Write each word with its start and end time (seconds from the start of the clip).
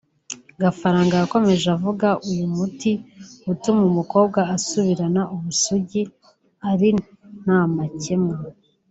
Gafaranga 0.61 1.13
yakomeje 1.21 1.67
avuga 1.77 2.07
uyu 2.29 2.45
muti 2.55 2.91
utuma 3.51 3.81
umukobwa 3.91 4.39
asubirana 4.55 5.21
ubusugi 5.35 6.01
ari 6.69 6.89
nta 7.43 7.59
makemwa 7.75 8.35